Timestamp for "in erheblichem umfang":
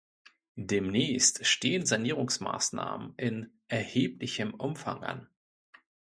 3.17-5.03